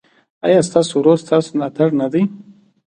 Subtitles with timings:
[0.45, 2.23] ایا ستاسو ورور ستاسو ملاتړ نه دی؟